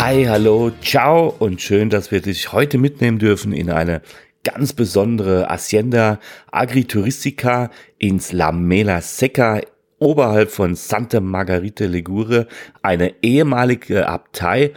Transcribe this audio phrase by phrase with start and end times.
[0.00, 4.00] Hi, hallo, ciao und schön, dass wir dich heute mitnehmen dürfen in eine
[4.44, 6.20] ganz besondere Hacienda
[6.52, 7.68] Agrituristica
[7.98, 9.60] ins La Mela Seca
[9.98, 12.46] oberhalb von Santa Margarita Ligure,
[12.80, 14.72] eine ehemalige Abtei.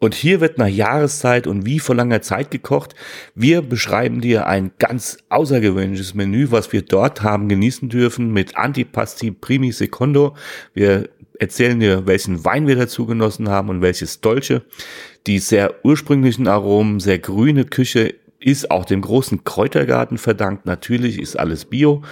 [0.00, 2.96] Und hier wird nach Jahreszeit und wie vor langer Zeit gekocht.
[3.36, 9.30] Wir beschreiben dir ein ganz außergewöhnliches Menü, was wir dort haben genießen dürfen mit Antipasti
[9.30, 10.34] Primi Secondo.
[10.74, 14.62] Wir erzählen dir, welchen Wein wir dazu genossen haben und welches Dolce.
[15.26, 20.66] Die sehr ursprünglichen Aromen, sehr grüne Küche ist auch dem großen Kräutergarten verdankt.
[20.66, 22.02] Natürlich ist alles Bio.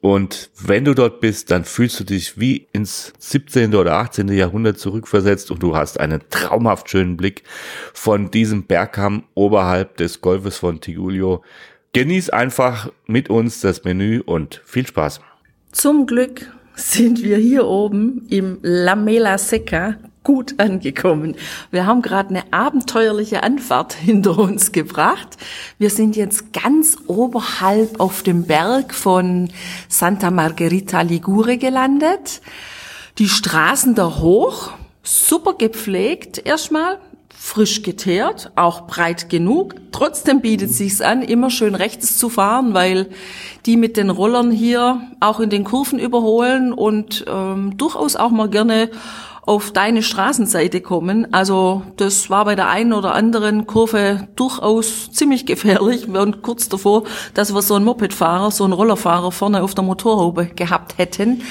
[0.00, 3.74] Und wenn du dort bist, dann fühlst du dich wie ins 17.
[3.74, 4.28] oder 18.
[4.28, 7.42] Jahrhundert zurückversetzt und du hast einen traumhaft schönen Blick
[7.92, 11.42] von diesem Bergkamm oberhalb des Golfes von Tigulio.
[11.92, 15.20] Genieß einfach mit uns das Menü und viel Spaß.
[15.72, 21.34] Zum Glück sind wir hier oben im Lamela Seca gut angekommen.
[21.70, 25.36] Wir haben gerade eine abenteuerliche Anfahrt hinter uns gebracht.
[25.78, 29.48] Wir sind jetzt ganz oberhalb auf dem Berg von
[29.88, 32.40] Santa Margherita Ligure gelandet.
[33.18, 36.98] Die Straßen da hoch, super gepflegt erstmal,
[37.42, 39.74] frisch geteert, auch breit genug.
[39.92, 43.08] Trotzdem bietet sich's an, immer schön rechts zu fahren, weil
[43.64, 48.50] die mit den Rollern hier auch in den Kurven überholen und ähm, durchaus auch mal
[48.50, 48.90] gerne
[49.46, 51.32] auf deine Straßenseite kommen.
[51.32, 56.08] Also das war bei der einen oder anderen Kurve durchaus ziemlich gefährlich.
[56.08, 59.82] Wir waren kurz davor, dass wir so einen Mopedfahrer, so einen Rollerfahrer vorne auf der
[59.82, 61.42] Motorhaube gehabt hätten.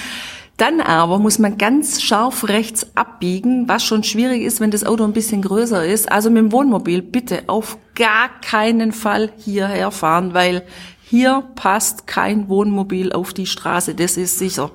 [0.60, 5.06] Dann aber muss man ganz scharf rechts abbiegen, was schon schwierig ist, wenn das Auto
[5.06, 6.12] ein bisschen größer ist.
[6.12, 10.64] Also mit dem Wohnmobil bitte auf gar keinen Fall hierher fahren, weil
[11.02, 14.70] hier passt kein Wohnmobil auf die Straße, das ist sicher.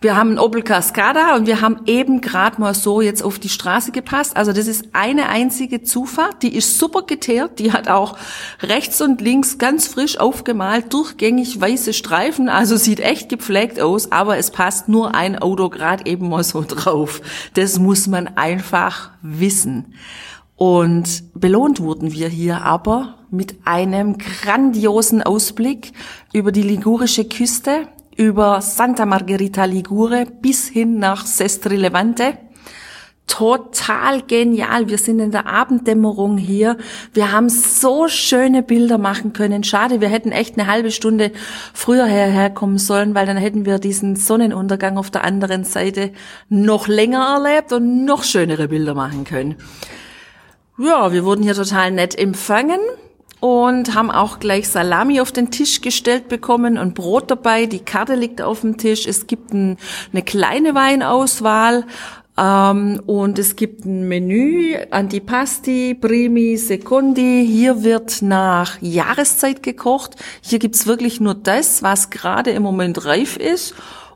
[0.00, 3.48] Wir haben einen Opel Cascada und wir haben eben gerade mal so jetzt auf die
[3.48, 4.36] Straße gepasst.
[4.36, 8.18] Also das ist eine einzige Zufahrt, die ist super geteert, die hat auch
[8.60, 14.36] rechts und links ganz frisch aufgemalt, durchgängig weiße Streifen, also sieht echt gepflegt aus, aber
[14.36, 17.22] es passt nur ein Auto gerade eben mal so drauf.
[17.54, 19.94] Das muss man einfach wissen.
[20.56, 25.92] Und belohnt wurden wir hier aber mit einem grandiosen Ausblick
[26.32, 32.38] über die ligurische Küste über Santa Margherita Ligure bis hin nach Sestri Levante.
[33.26, 34.88] Total genial.
[34.88, 36.76] Wir sind in der Abenddämmerung hier.
[37.12, 39.64] Wir haben so schöne Bilder machen können.
[39.64, 41.32] Schade, wir hätten echt eine halbe Stunde
[41.74, 46.12] früher herkommen sollen, weil dann hätten wir diesen Sonnenuntergang auf der anderen Seite
[46.48, 49.56] noch länger erlebt und noch schönere Bilder machen können.
[50.78, 52.80] Ja, wir wurden hier total nett empfangen
[53.40, 57.66] und haben auch gleich Salami auf den Tisch gestellt bekommen und Brot dabei.
[57.66, 59.06] Die Karte liegt auf dem Tisch.
[59.06, 59.76] Es gibt ein,
[60.12, 61.84] eine kleine Weinauswahl.
[62.38, 67.46] Ähm, und es gibt ein Menü, Antipasti, Primi, Secondi.
[67.46, 70.16] Hier wird nach Jahreszeit gekocht.
[70.42, 73.74] Hier gibt's wirklich nur das, was gerade im Moment reif ist.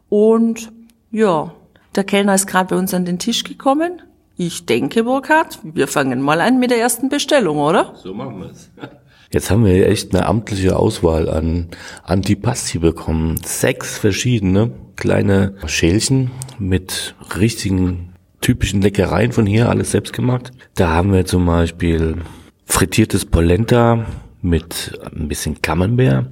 [0.08, 0.72] Und
[1.10, 1.52] ja,
[1.94, 4.02] der Kellner ist gerade bei uns an den Tisch gekommen.
[4.36, 7.94] Ich denke, Burkhard, wir fangen mal an mit der ersten Bestellung, oder?
[7.96, 8.70] So machen wir's.
[9.32, 11.68] Jetzt haben wir echt eine amtliche Auswahl an
[12.02, 13.38] Antipasti bekommen.
[13.44, 20.50] Sechs verschiedene kleine Schälchen mit richtigen typischen Leckereien von hier, alles selbst gemacht.
[20.74, 22.16] Da haben wir zum Beispiel
[22.64, 24.04] frittiertes Polenta
[24.42, 26.26] mit ein bisschen Camembert.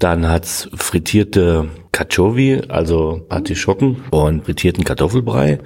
[0.00, 5.60] Dann hat's frittierte Cacciovi, also Artischocken und frittierten Kartoffelbrei.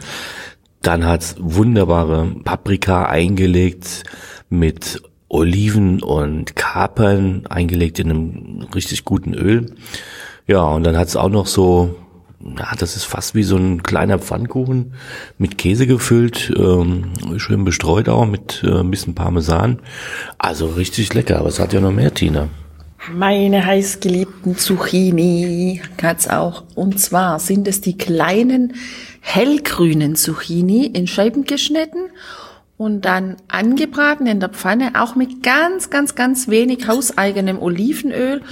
[0.83, 4.03] Dann hat's wunderbare Paprika eingelegt
[4.51, 5.01] mit
[5.35, 9.75] Oliven und Kapern eingelegt in einem richtig guten Öl.
[10.47, 11.97] Ja, und dann hat es auch noch so,
[12.57, 14.95] ja, das ist fast wie so ein kleiner Pfannkuchen
[15.37, 19.81] mit Käse gefüllt, ähm, schön bestreut auch mit äh, ein bisschen Parmesan.
[20.39, 22.49] Also richtig lecker, aber es hat ja noch mehr, Tina.
[23.13, 26.63] Meine heißgeliebten Zucchini hat's auch.
[26.77, 28.75] Und zwar sind es die kleinen
[29.21, 32.11] hellgrünen Zucchini in Scheiben geschnitten
[32.85, 38.43] und dann angebraten in der Pfanne, auch mit ganz, ganz, ganz wenig hauseigenem Olivenöl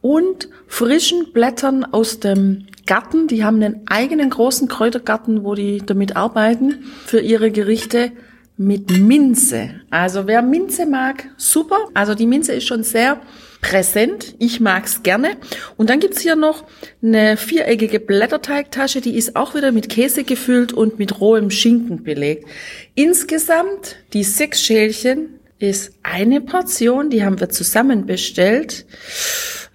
[0.00, 3.28] und frischen Blättern aus dem Garten.
[3.28, 8.10] Die haben einen eigenen großen Kräutergarten, wo die damit arbeiten für ihre Gerichte.
[8.56, 9.80] Mit Minze.
[9.90, 11.88] Also wer Minze mag, super.
[11.94, 13.20] Also die Minze ist schon sehr
[13.60, 14.34] präsent.
[14.38, 15.36] Ich mag's gerne.
[15.76, 16.64] Und dann gibt's hier noch
[17.02, 22.46] eine viereckige Blätterteigtasche, die ist auch wieder mit Käse gefüllt und mit rohem Schinken belegt.
[22.94, 28.86] Insgesamt die sechs Schälchen ist eine Portion, die haben wir zusammen bestellt.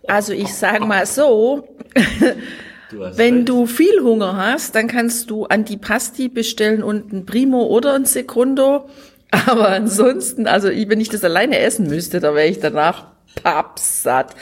[0.07, 1.67] Also ich sage mal so,
[2.91, 3.49] Du Wenn recht.
[3.49, 8.89] du viel Hunger hast, dann kannst du Antipasti bestellen und ein Primo oder ein Secundo.
[9.31, 13.05] Aber ansonsten, also wenn ich das alleine essen müsste, da wäre ich danach
[13.41, 14.35] pappsatt.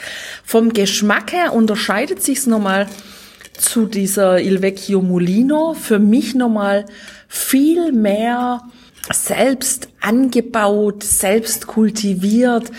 [0.44, 2.88] Vom Geschmack her unterscheidet sich's nochmal
[3.56, 5.74] zu dieser Il Vecchio Mulino.
[5.74, 6.86] Für mich nochmal
[7.28, 8.62] viel mehr
[9.12, 12.70] selbst angebaut, selbst kultiviert,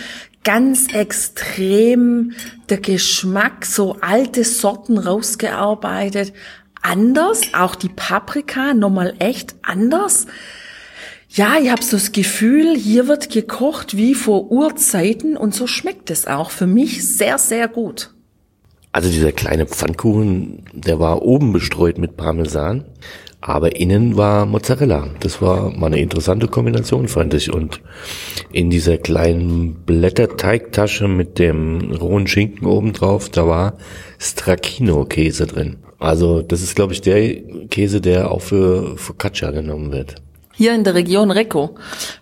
[0.43, 2.33] ganz extrem
[2.69, 6.33] der Geschmack, so alte Sorten rausgearbeitet.
[6.81, 10.25] Anders, auch die Paprika nochmal echt anders.
[11.29, 16.09] Ja, ich habe so das Gefühl, hier wird gekocht wie vor Urzeiten und so schmeckt
[16.09, 18.11] es auch für mich sehr, sehr gut.
[18.91, 22.83] Also dieser kleine Pfannkuchen, der war oben bestreut mit Parmesan
[23.41, 25.07] aber innen war Mozzarella.
[25.19, 27.51] Das war mal eine interessante Kombination, fand ich.
[27.51, 27.81] Und
[28.51, 33.73] in dieser kleinen Blätterteigtasche mit dem rohen Schinken obendrauf, da war
[34.19, 35.77] Stracchino-Käse drin.
[35.97, 37.35] Also das ist, glaube ich, der
[37.67, 40.15] Käse, der auch für Focaccia genommen wird.
[40.53, 41.75] Hier in der Region Recco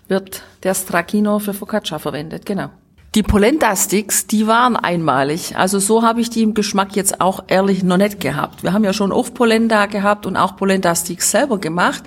[0.08, 2.70] wird der Stracchino für Focaccia verwendet, genau.
[3.16, 5.56] Die Polenta-Sticks, die waren einmalig.
[5.56, 8.62] Also so habe ich die im Geschmack jetzt auch ehrlich noch nicht gehabt.
[8.62, 12.04] Wir haben ja schon oft Polenta gehabt und auch Polenta-Sticks selber gemacht.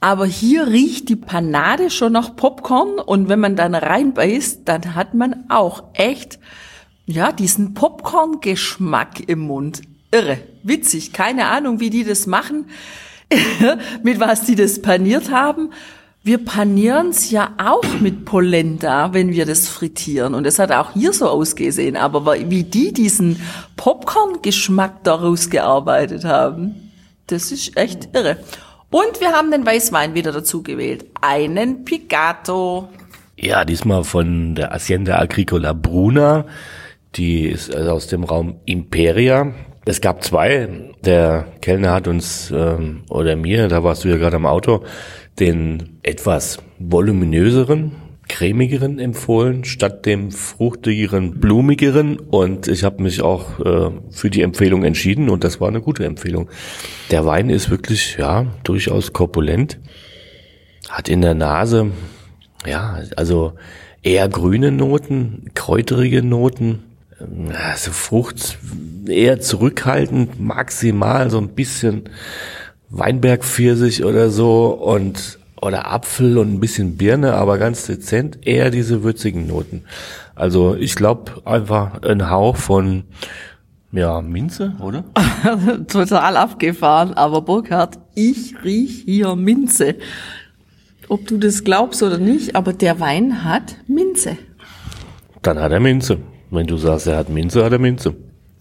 [0.00, 5.12] Aber hier riecht die Panade schon nach Popcorn und wenn man dann reinbeißt, dann hat
[5.12, 6.38] man auch echt,
[7.04, 9.82] ja, diesen Popcorn-Geschmack im Mund.
[10.10, 12.70] Irre, witzig, keine Ahnung, wie die das machen,
[14.02, 15.70] mit was die das paniert haben
[16.24, 20.34] wir panieren's ja auch mit Polenta, wenn wir das frittieren.
[20.34, 21.96] Und es hat auch hier so ausgesehen.
[21.96, 23.40] Aber wie die diesen
[23.76, 26.90] Popcorn-Geschmack daraus gearbeitet haben,
[27.26, 28.38] das ist echt irre.
[28.90, 31.04] Und wir haben den Weißwein wieder dazu gewählt.
[31.20, 32.88] Einen Pigato.
[33.36, 36.46] Ja, diesmal von der Hacienda Agricola Bruna.
[37.16, 39.52] Die ist also aus dem Raum Imperia.
[39.84, 40.94] Es gab zwei.
[41.04, 44.82] Der Kellner hat uns, ähm, oder mir, da warst du ja gerade am Auto,
[45.38, 47.92] den etwas voluminöseren,
[48.28, 52.18] cremigeren empfohlen, statt dem fruchtigeren, blumigeren.
[52.18, 56.04] Und ich habe mich auch äh, für die Empfehlung entschieden und das war eine gute
[56.04, 56.48] Empfehlung.
[57.10, 59.78] Der Wein ist wirklich, ja, durchaus korpulent,
[60.88, 61.90] hat in der Nase,
[62.66, 63.54] ja, also
[64.02, 66.82] eher grüne Noten, kräuterige Noten,
[67.52, 68.58] also Frucht
[69.06, 72.04] eher zurückhaltend, maximal so ein bisschen
[72.96, 79.02] Weinbergpfirsich oder so und oder Apfel und ein bisschen Birne, aber ganz dezent eher diese
[79.02, 79.84] würzigen Noten.
[80.34, 83.04] Also ich glaube einfach ein Hauch von
[83.92, 85.04] ja, Minze, oder?
[85.88, 89.96] Total abgefahren, aber Burkhard, ich riech hier Minze.
[91.08, 94.36] Ob du das glaubst oder nicht, aber der Wein hat Minze.
[95.42, 96.18] Dann hat er Minze.
[96.50, 98.14] Wenn du sagst, er hat Minze, hat er Minze.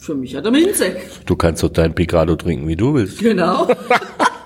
[0.03, 0.97] Für mich hat er Minze.
[1.25, 3.19] Du kannst doch dein Picado trinken, wie du willst.
[3.19, 3.69] Genau.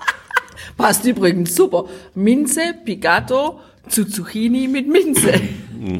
[0.77, 1.85] Passt übrigens super.
[2.13, 3.59] Minze, Pigato
[3.89, 5.41] zu Zucchini mit Minze.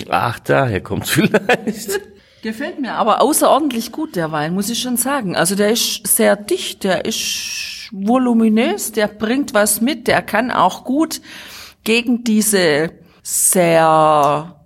[0.10, 2.00] Ach, daher kommt's vielleicht.
[2.44, 5.36] Gefällt mir aber außerordentlich gut, der Wein, muss ich schon sagen.
[5.36, 10.84] Also der ist sehr dicht, der ist voluminös, der bringt was mit, der kann auch
[10.84, 11.20] gut
[11.84, 12.92] gegen diese
[13.24, 14.57] sehr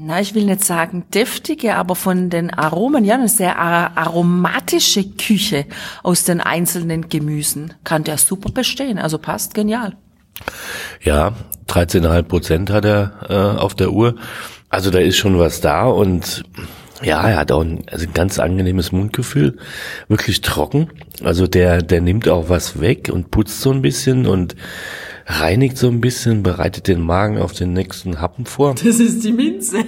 [0.00, 5.66] na, ich will nicht sagen deftige, aber von den Aromen, ja, eine sehr aromatische Küche
[6.02, 8.98] aus den einzelnen Gemüsen kann der super bestehen.
[8.98, 9.96] Also passt genial.
[11.02, 11.32] Ja,
[11.68, 14.14] 13,5 Prozent hat er äh, auf der Uhr.
[14.68, 16.44] Also da ist schon was da und
[17.02, 19.56] ja, er hat auch ein, also ein ganz angenehmes Mundgefühl,
[20.08, 20.90] wirklich trocken.
[21.22, 24.56] Also der, der nimmt auch was weg und putzt so ein bisschen und
[25.28, 28.74] reinigt so ein bisschen, bereitet den Magen auf den nächsten Happen vor.
[28.74, 29.84] Das ist die Minze.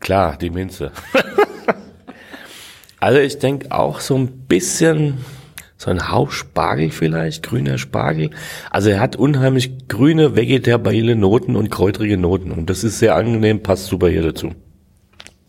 [0.00, 0.92] Klar, die Minze.
[3.00, 5.18] also ich denke auch so ein bisschen,
[5.76, 8.30] so ein Hauch Spargel vielleicht, grüner Spargel.
[8.70, 12.50] Also er hat unheimlich grüne, vegetabile Noten und kräutrige Noten.
[12.50, 14.52] Und das ist sehr angenehm, passt super hier dazu.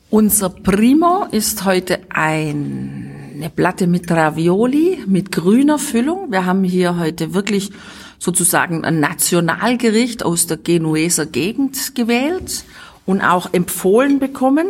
[0.09, 6.31] Unser Primo ist heute ein eine Platte mit Ravioli, mit grüner Füllung.
[6.31, 7.71] Wir haben hier heute wirklich
[8.17, 12.63] sozusagen ein Nationalgericht aus der Genueser Gegend gewählt
[13.05, 14.67] und auch empfohlen bekommen.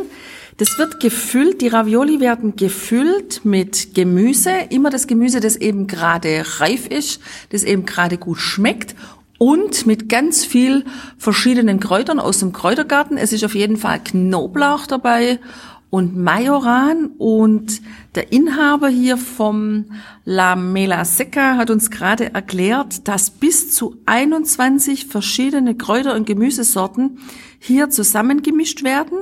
[0.57, 6.43] Das wird gefüllt, die Ravioli werden gefüllt mit Gemüse, immer das Gemüse, das eben gerade
[6.59, 8.95] reif ist, das eben gerade gut schmeckt
[9.37, 10.85] und mit ganz viel
[11.17, 13.17] verschiedenen Kräutern aus dem Kräutergarten.
[13.17, 15.39] Es ist auf jeden Fall Knoblauch dabei
[15.89, 17.81] und Majoran und
[18.15, 19.85] der Inhaber hier vom
[20.25, 27.19] La Mela Seca hat uns gerade erklärt, dass bis zu 21 verschiedene Kräuter- und Gemüsesorten
[27.59, 29.19] hier zusammengemischt werden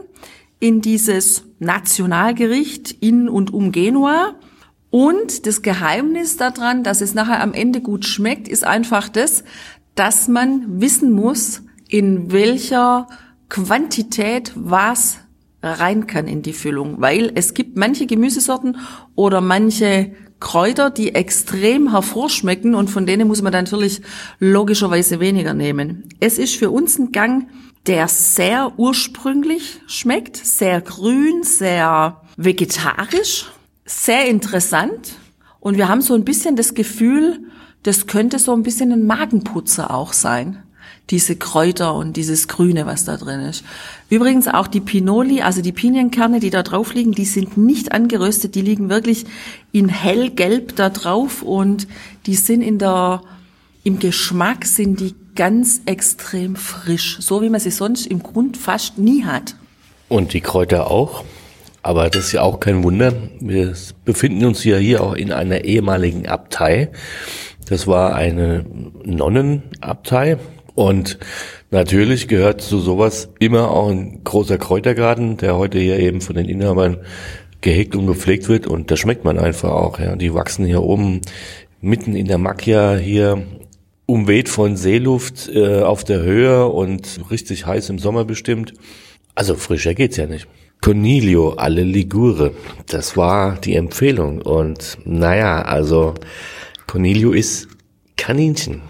[0.60, 4.36] in dieses Nationalgericht in und um Genua.
[4.90, 9.44] Und das Geheimnis daran, dass es nachher am Ende gut schmeckt, ist einfach das,
[9.96, 13.08] dass man wissen muss, in welcher
[13.50, 15.18] Quantität was
[15.64, 18.78] rein kann in die Füllung, weil es gibt manche Gemüsesorten
[19.16, 24.02] oder manche Kräuter, die extrem hervorschmecken und von denen muss man natürlich
[24.40, 26.04] logischerweise weniger nehmen.
[26.20, 27.48] Es ist für uns ein Gang,
[27.88, 33.50] der sehr ursprünglich schmeckt, sehr grün, sehr vegetarisch,
[33.86, 35.14] sehr interessant
[35.62, 37.40] und wir haben so ein bisschen das Gefühl,
[37.84, 40.64] das könnte so ein bisschen ein Magenputzer auch sein.
[41.10, 43.64] Diese Kräuter und dieses Grüne, was da drin ist.
[44.10, 48.56] Übrigens auch die Pinoli, also die Pinienkerne, die da drauf liegen, die sind nicht angeröstet,
[48.56, 49.26] die liegen wirklich
[49.72, 51.88] in hellgelb da drauf und
[52.26, 53.22] die sind in der,
[53.84, 57.18] im Geschmack sind die ganz extrem frisch.
[57.20, 59.56] So wie man sie sonst im Grund fast nie hat.
[60.10, 61.24] Und die Kräuter auch?
[61.82, 63.14] Aber das ist ja auch kein Wunder.
[63.42, 63.74] Wir
[64.06, 66.90] befinden uns ja hier auch in einer ehemaligen Abtei.
[67.68, 68.66] Das war eine
[69.04, 70.38] Nonnenabtei
[70.76, 71.20] und
[71.72, 76.50] natürlich gehört zu sowas immer auch ein großer Kräutergarten, der heute hier eben von den
[76.50, 76.98] Inhabern
[77.62, 80.00] gehegt und gepflegt wird und da schmeckt man einfach auch.
[80.00, 80.16] Ja.
[80.16, 81.22] Die wachsen hier oben
[81.82, 83.44] mitten in der Macchia hier
[84.06, 88.74] umweht von Seeluft äh, auf der Höhe und richtig heiß im Sommer bestimmt.
[89.36, 90.48] Also frischer geht's ja nicht.
[90.82, 92.52] Cornilio alle Ligure,
[92.88, 96.14] das war die Empfehlung und naja, also
[96.88, 97.70] Cornelio ist
[98.18, 98.82] Kaninchen.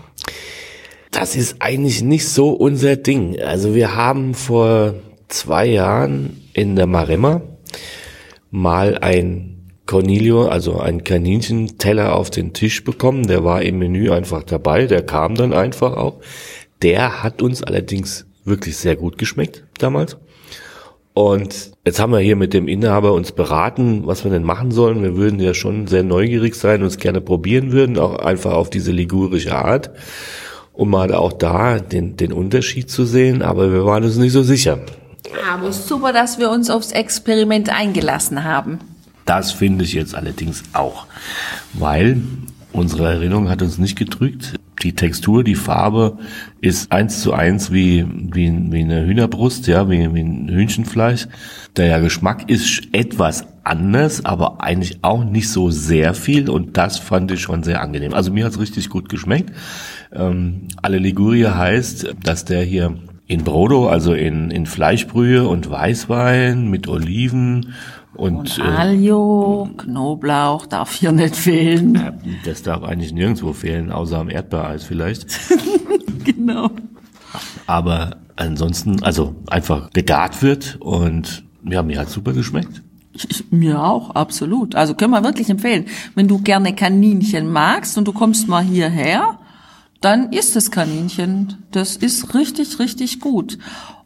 [1.13, 3.39] Das ist eigentlich nicht so unser Ding.
[3.39, 4.95] Also wir haben vor
[5.27, 7.41] zwei Jahren in der Maremma
[8.49, 13.27] mal ein Cornelio, also ein Kaninchenteller auf den Tisch bekommen.
[13.27, 14.87] Der war im Menü einfach dabei.
[14.87, 16.19] Der kam dann einfach auch.
[16.81, 20.17] Der hat uns allerdings wirklich sehr gut geschmeckt damals.
[21.13, 25.03] Und jetzt haben wir hier mit dem Inhaber uns beraten, was wir denn machen sollen.
[25.03, 28.71] Wir würden ja schon sehr neugierig sein und es gerne probieren würden, auch einfach auf
[28.71, 29.91] diese ligurische Art,
[30.73, 33.41] um mal auch da den, den Unterschied zu sehen.
[33.41, 34.79] Aber wir waren uns nicht so sicher.
[35.51, 38.79] Aber super, dass wir uns aufs Experiment eingelassen haben.
[39.25, 41.05] Das finde ich jetzt allerdings auch,
[41.73, 42.21] weil
[42.73, 46.17] unsere Erinnerung hat uns nicht getrügt die Textur, die Farbe
[46.61, 51.27] ist eins zu eins wie, wie, wie eine Hühnerbrust, ja, wie, wie ein Hühnchenfleisch.
[51.77, 57.31] Der Geschmack ist etwas anders, aber eigentlich auch nicht so sehr viel und das fand
[57.31, 58.13] ich schon sehr angenehm.
[58.13, 59.51] Also mir hat's richtig gut geschmeckt.
[60.11, 66.69] Ähm, Alle Liguria heißt, dass der hier in Brodo, also in, in Fleischbrühe und Weißwein
[66.69, 67.73] mit Oliven
[68.15, 71.95] und, und Alio, äh, Knoblauch darf hier nicht fehlen.
[71.95, 72.13] Äh,
[72.45, 75.27] das darf eigentlich nirgendwo fehlen, außer am Erdbeereis vielleicht.
[76.23, 76.69] genau.
[77.65, 82.81] Aber ansonsten, also einfach gegart wird und ja, mir hat super geschmeckt.
[83.13, 84.75] Ich, mir auch, absolut.
[84.75, 85.85] Also können wir wirklich empfehlen.
[86.15, 89.39] Wenn du gerne Kaninchen magst und du kommst mal hierher,
[90.01, 91.63] dann isst das Kaninchen.
[91.71, 93.57] Das ist richtig, richtig gut.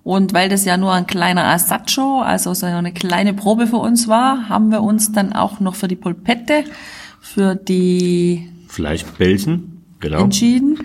[0.07, 4.07] Und weil das ja nur ein kleiner Assaggio, also so eine kleine Probe für uns
[4.07, 6.63] war, haben wir uns dann auch noch für die Polpette,
[7.19, 10.21] für die Fleischbällchen genau.
[10.21, 10.79] entschieden.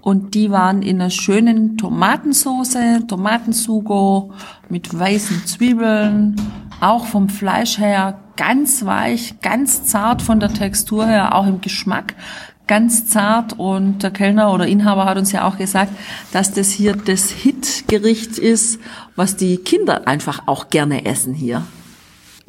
[0.00, 4.30] Und die waren in einer schönen Tomatensoße, Tomatensugo
[4.68, 6.36] mit weißen Zwiebeln,
[6.80, 12.14] auch vom Fleisch her ganz weich, ganz zart von der Textur her, auch im Geschmack
[12.68, 15.92] ganz zart und der Kellner oder Inhaber hat uns ja auch gesagt,
[16.32, 18.78] dass das hier das Hitgericht ist,
[19.16, 21.64] was die Kinder einfach auch gerne essen hier.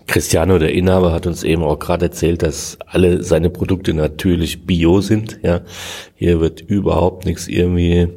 [0.06, 5.02] Cristiano, der Inhaber, hat uns eben auch gerade erzählt, dass alle seine Produkte natürlich bio
[5.02, 5.40] sind.
[5.44, 5.62] Ja,
[6.16, 8.08] hier wird überhaupt nichts irgendwie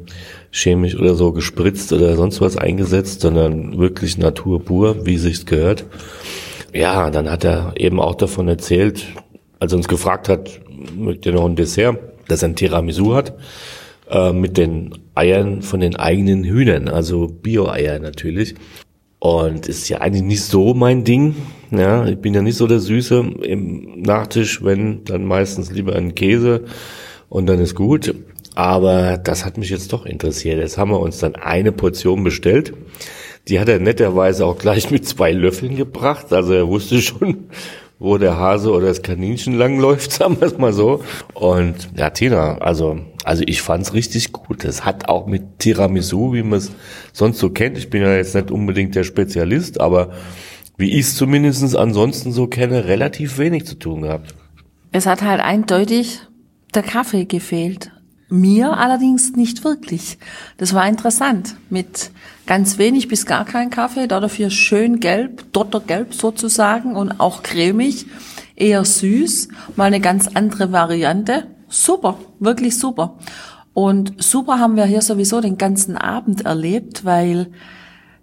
[0.51, 5.85] chemisch oder so gespritzt oder sonst was eingesetzt, sondern wirklich Natur pur, wie sich's gehört.
[6.73, 9.05] Ja, dann hat er eben auch davon erzählt,
[9.59, 10.61] als er uns gefragt hat,
[10.95, 11.97] mögt ihr noch ein Dessert,
[12.27, 13.35] das ein Tiramisu hat,
[14.09, 18.55] äh, mit den Eiern von den eigenen Hühnern, also Bio-Eier natürlich.
[19.19, 21.35] Und ist ja eigentlich nicht so mein Ding.
[21.71, 26.13] Ja, ich bin ja nicht so der Süße im Nachtisch, wenn dann meistens lieber ein
[26.13, 26.65] Käse
[27.29, 28.13] und dann ist gut.
[28.55, 30.59] Aber das hat mich jetzt doch interessiert.
[30.59, 32.73] Jetzt haben wir uns dann eine Portion bestellt.
[33.47, 36.31] Die hat er netterweise auch gleich mit zwei Löffeln gebracht.
[36.33, 37.45] Also er wusste schon,
[37.99, 41.03] wo der Hase oder das Kaninchen langläuft, sagen wir es mal so.
[41.33, 44.65] Und ja, Tina, also, also ich fand's richtig gut.
[44.65, 46.71] Es hat auch mit Tiramisu, wie man es
[47.13, 47.77] sonst so kennt.
[47.77, 50.11] Ich bin ja jetzt nicht unbedingt der Spezialist, aber
[50.77, 54.35] wie ich es zumindest ansonsten so kenne, relativ wenig zu tun gehabt.
[54.91, 56.19] Es hat halt eindeutig
[56.75, 57.92] der Kaffee gefehlt.
[58.33, 60.17] Mir allerdings nicht wirklich.
[60.57, 61.55] Das war interessant.
[61.69, 62.09] Mit
[62.47, 68.07] ganz wenig bis gar kein Kaffee, dafür schön gelb, dottergelb sozusagen und auch cremig,
[68.55, 71.45] eher süß, mal eine ganz andere Variante.
[71.69, 73.19] Super, wirklich super.
[73.75, 77.51] Und super haben wir hier sowieso den ganzen Abend erlebt, weil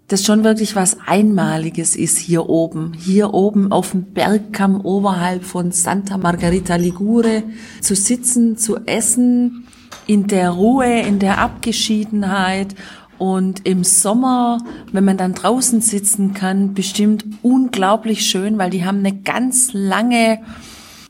[0.09, 2.91] das schon wirklich was Einmaliges ist hier oben.
[2.97, 7.43] Hier oben auf dem Bergkamm oberhalb von Santa Margarita Ligure
[7.79, 9.67] zu sitzen, zu essen,
[10.11, 12.75] in der Ruhe, in der Abgeschiedenheit
[13.17, 14.57] und im Sommer,
[14.91, 20.39] wenn man dann draußen sitzen kann, bestimmt unglaublich schön, weil die haben eine ganz lange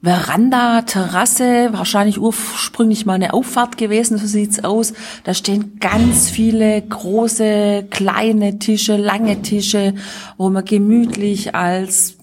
[0.04, 4.94] Veranda, Terrasse, wahrscheinlich ursprünglich mal eine Auffahrt gewesen, so sieht's aus.
[5.24, 9.96] Da stehen ganz viele große, kleine Tische, lange Tische,
[10.38, 12.18] wo man gemütlich als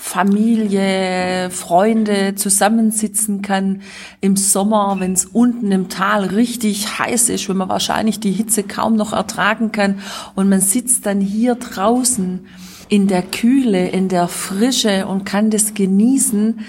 [0.00, 3.82] Familie, Freunde zusammensitzen kann
[4.20, 8.62] im Sommer, wenn es unten im Tal richtig heiß ist, wenn man wahrscheinlich die Hitze
[8.62, 9.98] kaum noch ertragen kann
[10.36, 12.46] und man sitzt dann hier draußen
[12.88, 16.60] in der Kühle, in der Frische und kann das genießen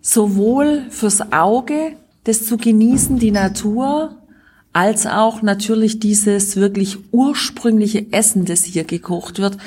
[0.00, 4.16] sowohl fürs Auge, das zu genießen, die Natur,
[4.72, 9.58] als auch natürlich dieses wirklich ursprüngliche Essen, das hier gekocht wird.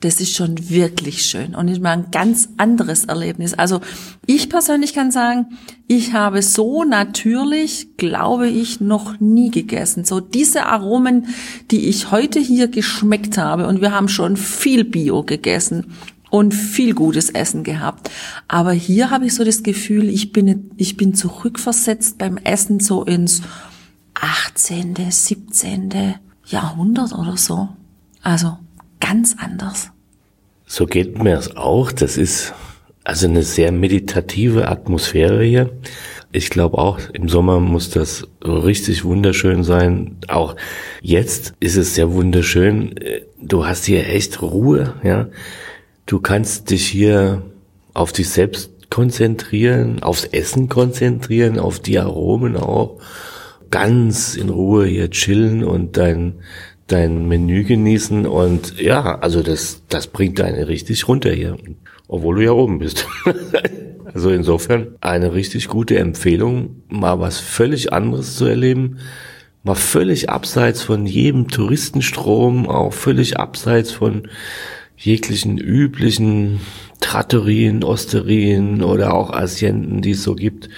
[0.00, 3.54] Das ist schon wirklich schön und ist mal ein ganz anderes Erlebnis.
[3.54, 3.80] Also
[4.26, 10.04] ich persönlich kann sagen, ich habe so natürlich, glaube ich, noch nie gegessen.
[10.04, 11.26] So diese Aromen,
[11.72, 15.86] die ich heute hier geschmeckt habe und wir haben schon viel Bio gegessen
[16.30, 18.10] und viel gutes Essen gehabt.
[18.46, 23.02] Aber hier habe ich so das Gefühl, ich bin, ich bin zurückversetzt beim Essen so
[23.02, 23.42] ins
[24.14, 26.14] 18., 17.
[26.44, 27.68] Jahrhundert oder so.
[28.22, 28.58] Also
[29.00, 29.90] ganz anders.
[30.66, 31.92] So geht mir es auch.
[31.92, 32.54] Das ist
[33.04, 35.70] also eine sehr meditative Atmosphäre hier.
[36.30, 40.18] Ich glaube auch, im Sommer muss das richtig wunderschön sein.
[40.28, 40.56] Auch
[41.00, 42.94] jetzt ist es sehr wunderschön.
[43.40, 45.28] Du hast hier echt Ruhe, ja.
[46.04, 47.42] Du kannst dich hier
[47.94, 52.98] auf dich selbst konzentrieren, aufs Essen konzentrieren, auf die Aromen auch.
[53.70, 56.40] Ganz in Ruhe hier chillen und dein,
[56.88, 61.56] dein Menü genießen und ja, also das, das bringt deine richtig runter hier,
[62.08, 63.06] obwohl du ja oben bist.
[64.12, 68.98] also insofern eine richtig gute Empfehlung, mal was völlig anderes zu erleben,
[69.62, 74.28] mal völlig abseits von jedem Touristenstrom, auch völlig abseits von
[74.96, 76.60] jeglichen üblichen
[77.00, 80.68] Trattorien, Osterien oder auch Asienten, die es so gibt.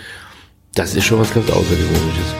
[0.75, 2.40] Das ist schon was ganz Außergewöhnliches.